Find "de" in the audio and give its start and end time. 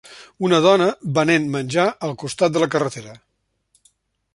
2.57-2.65